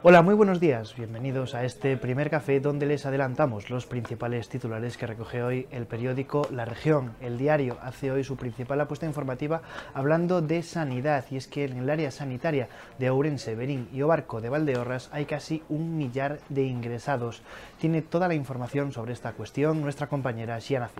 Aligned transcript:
Hola, 0.00 0.22
muy 0.22 0.34
buenos 0.34 0.60
días. 0.60 0.94
Bienvenidos 0.94 1.56
a 1.56 1.64
este 1.64 1.96
primer 1.96 2.30
café 2.30 2.60
donde 2.60 2.86
les 2.86 3.04
adelantamos 3.04 3.68
los 3.68 3.84
principales 3.84 4.48
titulares 4.48 4.96
que 4.96 5.08
recoge 5.08 5.42
hoy 5.42 5.66
el 5.72 5.86
periódico 5.86 6.46
La 6.52 6.64
Región. 6.64 7.16
El 7.20 7.36
diario 7.36 7.78
hace 7.82 8.12
hoy 8.12 8.22
su 8.22 8.36
principal 8.36 8.80
apuesta 8.80 9.06
informativa 9.06 9.60
hablando 9.94 10.40
de 10.40 10.62
sanidad 10.62 11.24
y 11.32 11.36
es 11.36 11.48
que 11.48 11.64
en 11.64 11.78
el 11.78 11.90
área 11.90 12.12
sanitaria 12.12 12.68
de 13.00 13.10
Ourense, 13.10 13.56
Berín 13.56 13.88
y 13.92 14.00
Obarco 14.02 14.40
de 14.40 14.48
Valdeorras 14.48 15.10
hay 15.12 15.24
casi 15.24 15.64
un 15.68 15.96
millar 15.96 16.38
de 16.48 16.62
ingresados. 16.62 17.42
Tiene 17.80 18.00
toda 18.00 18.28
la 18.28 18.34
información 18.34 18.92
sobre 18.92 19.14
esta 19.14 19.32
cuestión 19.32 19.82
nuestra 19.82 20.06
compañera 20.06 20.60
Xiana. 20.60 20.90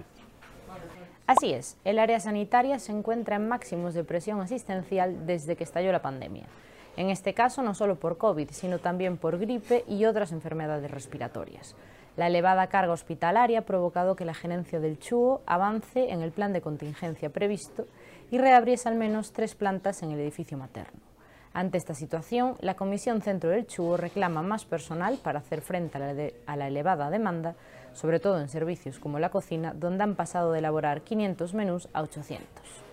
Así 1.28 1.52
es, 1.52 1.76
el 1.84 2.00
área 2.00 2.18
sanitaria 2.18 2.80
se 2.80 2.90
encuentra 2.90 3.36
en 3.36 3.46
máximos 3.46 3.94
de 3.94 4.02
presión 4.02 4.40
asistencial 4.40 5.24
desde 5.24 5.54
que 5.54 5.62
estalló 5.62 5.92
la 5.92 6.02
pandemia 6.02 6.48
en 6.98 7.10
este 7.10 7.32
caso 7.32 7.62
no 7.62 7.74
solo 7.74 7.94
por 7.94 8.18
COVID, 8.18 8.50
sino 8.50 8.80
también 8.80 9.18
por 9.18 9.38
gripe 9.38 9.84
y 9.86 10.04
otras 10.04 10.32
enfermedades 10.32 10.90
respiratorias. 10.90 11.76
La 12.16 12.26
elevada 12.26 12.66
carga 12.66 12.92
hospitalaria 12.92 13.60
ha 13.60 13.64
provocado 13.64 14.16
que 14.16 14.24
la 14.24 14.34
gerencia 14.34 14.80
del 14.80 14.98
CHUO 14.98 15.40
avance 15.46 16.10
en 16.10 16.22
el 16.22 16.32
plan 16.32 16.52
de 16.52 16.60
contingencia 16.60 17.30
previsto 17.30 17.86
y 18.32 18.38
reabriese 18.38 18.88
al 18.88 18.96
menos 18.96 19.32
tres 19.32 19.54
plantas 19.54 20.02
en 20.02 20.10
el 20.10 20.18
edificio 20.18 20.58
materno. 20.58 20.98
Ante 21.52 21.78
esta 21.78 21.94
situación, 21.94 22.56
la 22.58 22.74
Comisión 22.74 23.22
Centro 23.22 23.50
del 23.50 23.68
CHUO 23.68 23.96
reclama 23.96 24.42
más 24.42 24.64
personal 24.64 25.20
para 25.22 25.38
hacer 25.38 25.60
frente 25.60 25.98
a 25.98 26.00
la, 26.00 26.30
a 26.46 26.56
la, 26.56 26.66
elevada 26.66 27.10
demanda, 27.10 27.54
sobre 27.92 28.18
todo 28.18 28.40
en 28.40 28.48
servicios 28.48 28.98
como 28.98 29.20
la 29.20 29.30
cocina, 29.30 29.72
donde 29.72 30.02
han 30.02 30.16
pasado 30.16 30.50
de 30.50 30.58
elaborar 30.58 31.02
500 31.02 31.54
menús 31.54 31.88
a 31.92 32.02
800. 32.02 32.87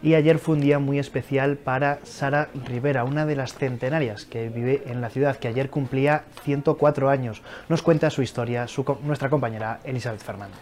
Y 0.00 0.14
ayer 0.14 0.38
fue 0.38 0.54
un 0.54 0.60
día 0.60 0.78
muy 0.78 1.00
especial 1.00 1.56
para 1.56 1.98
Sara 2.04 2.50
Rivera, 2.66 3.02
una 3.02 3.26
de 3.26 3.34
las 3.34 3.54
centenarias 3.54 4.26
que 4.26 4.48
vive 4.48 4.84
en 4.86 5.00
la 5.00 5.10
ciudad, 5.10 5.36
que 5.36 5.48
ayer 5.48 5.70
cumplía 5.70 6.22
104 6.44 7.08
años. 7.08 7.42
Nos 7.68 7.82
cuenta 7.82 8.08
su 8.08 8.22
historia 8.22 8.66
nuestra 9.02 9.28
compañera 9.28 9.80
Elizabeth 9.82 10.22
Fernández. 10.22 10.60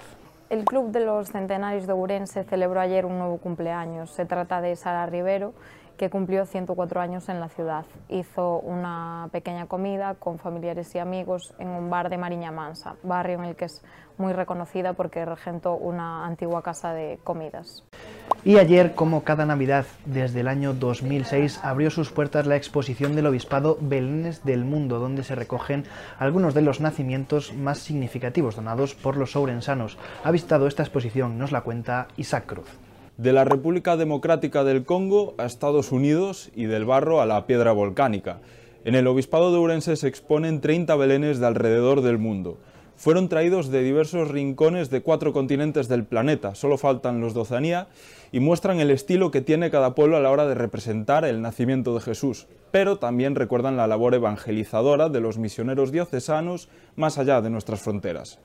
El 0.49 0.65
Club 0.65 0.91
de 0.91 1.05
los 1.05 1.29
Centenarios 1.29 1.87
de 1.87 1.93
Urense 1.93 2.45
celebró 2.45 2.81
ayer 2.81 3.05
un 3.05 3.19
nuevo 3.19 3.37
cumpleaños. 3.37 4.11
Se 4.11 4.25
trata 4.25 4.63
de 4.63 4.75
Sara 4.75 5.05
Rivero, 5.05 5.53
que 5.97 6.11
cumplió 6.11 6.47
104 6.47 7.01
años 7.01 7.29
en 7.29 7.41
la 7.41 7.49
ciudad. 7.49 7.85
Hizo 8.09 8.59
una 8.61 9.29
pequeña 9.33 9.67
comida 9.67 10.15
con 10.15 10.39
familiares 10.39 10.95
y 10.95 10.99
amigos 10.99 11.55
en 11.59 11.69
un 11.69 11.91
bar 11.91 12.11
de 12.11 12.19
Mariña 12.19 12.53
Mansa, 12.53 12.97
barrio 13.03 13.39
en 13.39 13.45
el 13.45 13.57
que 13.57 13.67
es 13.67 13.83
muy 14.19 14.33
reconocida 14.33 14.95
porque 14.95 15.25
regentó 15.25 15.75
una 15.75 16.27
antigua 16.27 16.63
casa 16.63 16.93
de 16.93 17.19
comidas. 17.23 17.85
Y 18.45 18.59
ayer, 18.59 18.95
como 18.95 19.25
cada 19.25 19.45
Navidad 19.45 19.87
desde 20.05 20.41
el 20.41 20.49
año 20.49 20.73
2006, 20.73 21.61
abrió 21.63 21.91
sus 21.91 22.13
puertas 22.13 22.47
la 22.47 22.57
exposición 22.57 23.17
del 23.17 23.27
Obispado 23.27 23.77
Belénes 23.81 24.45
del 24.45 24.65
Mundo, 24.65 24.99
donde 24.99 25.25
se 25.25 25.35
recogen 25.35 25.85
algunos 26.19 26.55
de 26.55 26.63
los 26.63 26.81
nacimientos 26.81 27.55
más 27.55 27.79
significativos 27.79 28.57
donados 28.57 28.95
por 28.95 29.17
los 29.17 29.35
ourensanos. 29.35 29.99
Ha 30.23 30.31
visitado 30.31 30.67
esta 30.67 30.83
exposición, 30.83 31.39
nos 31.39 31.53
la 31.53 31.63
cuenta 31.63 32.09
Isaac 32.17 32.47
Cruz. 32.47 32.86
De 33.17 33.33
la 33.33 33.45
República 33.45 33.97
Democrática 33.97 34.65
del 34.65 34.85
Congo 34.85 35.35
a 35.39 35.47
Estados 35.47 35.93
Unidos 35.93 36.51
y 36.55 36.65
del 36.67 36.85
barro 36.85 37.21
a 37.21 37.27
la 37.27 37.47
piedra 37.47 37.73
volcánica. 37.73 38.41
En 38.85 38.95
el 38.95 39.07
Obispado 39.07 39.51
de 39.51 39.59
Ourense 39.59 39.97
se 39.97 40.09
exponen 40.09 40.61
30 40.61 40.95
belenes 40.97 41.39
de 41.39 41.47
alrededor 41.47 42.03
del 42.03 42.19
mundo 42.19 42.59
fueron 42.97 43.29
traídos 43.29 43.71
de 43.71 43.83
diversos 43.83 44.29
rincones 44.29 44.91
de 44.91 45.03
cuatro 45.03 45.33
continentes 45.33 45.87
del 45.89 46.05
planeta, 46.05 46.55
solo 46.55 46.79
faltan 46.79 47.21
los 47.21 47.35
de 47.35 47.41
Oceanía, 47.41 47.89
y 48.33 48.41
muestran 48.41 48.81
el 48.81 48.91
estilo 48.91 49.31
que 49.31 49.43
tiene 49.43 49.71
cada 49.71 49.95
pueblo 49.95 50.17
a 50.17 50.21
la 50.21 50.31
hora 50.31 50.47
de 50.47 50.55
representar 50.55 51.25
el 51.25 51.43
nacimiento 51.43 51.95
de 51.95 52.01
Jesús, 52.01 52.47
pero 52.73 52.99
también 52.99 53.35
recuerdan 53.35 53.77
la 53.77 53.87
labor 53.87 54.15
evangelizadora 54.15 55.09
de 55.09 55.21
los 55.21 55.39
misioneros 55.39 55.93
diocesanos 55.93 56.69
más 56.97 57.19
allá 57.19 57.41
de 57.43 57.51
nuestras 57.51 57.81
fronteras. 57.81 58.41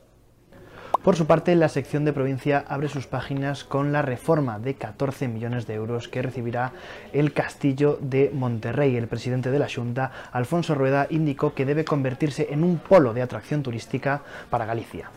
Por 1.03 1.15
su 1.15 1.25
parte, 1.25 1.55
la 1.55 1.67
sección 1.67 2.05
de 2.05 2.13
provincia 2.13 2.63
abre 2.67 2.87
sus 2.87 3.07
páginas 3.07 3.63
con 3.63 3.91
la 3.91 4.03
reforma 4.03 4.59
de 4.59 4.75
14 4.75 5.27
millones 5.27 5.65
de 5.65 5.73
euros 5.73 6.07
que 6.07 6.21
recibirá 6.21 6.73
el 7.11 7.33
Castillo 7.33 7.97
de 8.01 8.29
Monterrey. 8.31 8.95
El 8.95 9.07
presidente 9.07 9.49
de 9.49 9.57
la 9.57 9.67
Junta, 9.67 10.11
Alfonso 10.31 10.75
Rueda, 10.75 11.07
indicó 11.09 11.55
que 11.55 11.65
debe 11.65 11.85
convertirse 11.85 12.49
en 12.51 12.63
un 12.63 12.77
polo 12.77 13.15
de 13.15 13.23
atracción 13.23 13.63
turística 13.63 14.21
para 14.51 14.67
Galicia. 14.67 15.09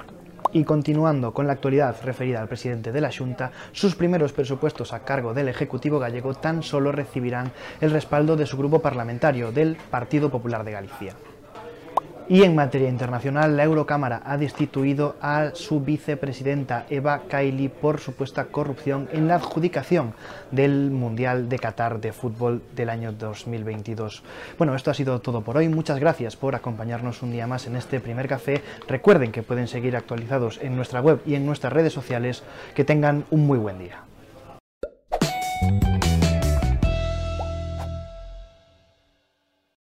Y 0.55 0.65
continuando 0.65 1.35
con 1.35 1.47
la 1.47 1.53
actualidad 1.53 1.97
referida 2.03 2.41
al 2.41 2.49
presidente 2.49 2.91
de 2.91 3.03
la 3.03 3.13
Junta, 3.13 3.53
sus 3.73 3.95
primeros 3.95 4.33
presupuestos 4.33 4.95
a 4.95 5.01
cargo 5.01 5.35
del 5.35 5.49
Ejecutivo 5.49 5.99
gallego 5.99 6.33
tan 6.33 6.63
solo 6.63 6.93
recibirán 6.93 7.53
el 7.83 7.91
respaldo 7.91 8.37
de 8.37 8.47
su 8.47 8.57
grupo 8.57 8.81
parlamentario, 8.81 9.53
del 9.53 9.77
Partido 9.91 10.31
Popular 10.31 10.65
de 10.65 10.73
Galicia. 10.73 11.15
Y 12.27 12.43
en 12.43 12.55
materia 12.55 12.89
internacional, 12.89 13.55
la 13.55 13.65
Eurocámara 13.65 14.23
ha 14.25 14.39
destituido 14.39 15.17
a 15.21 15.51
su 15.53 15.81
vicepresidenta 15.81 16.87
Eva 16.89 17.25
Kaili 17.29 17.69
por 17.69 18.01
supuesta 18.01 18.47
corrupción 18.47 19.11
en 19.13 19.29
la 19.29 19.35
adjudicación 19.35 20.15
del 20.51 20.91
Mundial 20.91 21.51
de 21.51 21.59
Qatar 21.59 22.01
de 22.01 22.15
fútbol 22.15 22.63
del 22.75 22.89
año 22.89 23.13
2022. 23.13 24.23
Bueno, 24.57 24.75
esto 24.75 24.91
ha 24.91 24.95
sido 24.95 25.21
todo 25.21 25.43
por 25.43 25.59
hoy. 25.59 25.69
Muchas 25.69 26.01
gracias 26.01 26.35
por 26.35 26.55
acompañarnos 26.55 27.23
un 27.23 27.31
día 27.31 27.47
más 27.47 27.67
en 27.67 27.77
este 27.77 28.01
primer 28.01 28.27
café. 28.27 28.63
Recuerden 28.89 29.31
que 29.31 29.43
pueden 29.43 29.69
seguir 29.69 29.95
actualizados 29.95 30.59
en 30.63 30.77
nuestra 30.77 31.03
web 31.03 31.21
y 31.27 31.35
en 31.35 31.45
nuestras 31.45 31.75
redes 31.75 31.93
sociales. 31.93 32.43
Que 32.75 32.85
tengan 32.85 33.27
un 33.31 33.47
muy 33.47 33.59
buen 33.59 33.79
día. 33.79 33.99